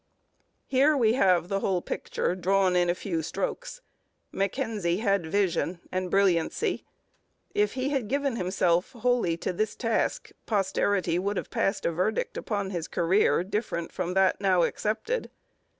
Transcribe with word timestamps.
Here 0.65 0.97
we 0.97 1.13
have 1.13 1.47
the 1.47 1.59
whole 1.59 1.83
picture 1.83 2.33
drawn 2.33 2.75
in 2.75 2.89
a 2.89 2.95
few 2.95 3.21
strokes. 3.21 3.81
Mackenzie 4.31 4.97
had 4.97 5.27
vision 5.27 5.79
and 5.91 6.09
brilliancy. 6.09 6.85
If 7.53 7.73
he 7.73 7.89
had 7.89 8.07
given 8.07 8.35
himself 8.35 8.93
wholly 8.93 9.37
to 9.37 9.53
this 9.53 9.75
task, 9.75 10.31
posterity 10.47 11.19
would 11.19 11.37
have 11.37 11.51
passed 11.51 11.85
a 11.85 11.91
verdict 11.91 12.35
upon 12.35 12.71
his 12.71 12.87
career 12.87 13.43
different 13.43 13.91
from 13.91 14.15
that 14.15 14.41
now 14.41 14.63
accepted. 14.63 15.29